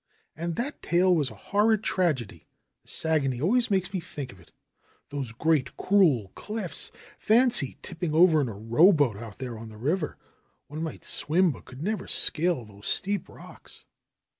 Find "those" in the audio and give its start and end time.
5.37-5.43, 12.65-12.87